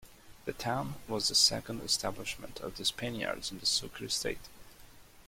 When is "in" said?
3.51-3.59